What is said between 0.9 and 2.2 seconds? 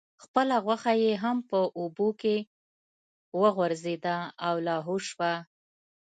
یې هم په اوبو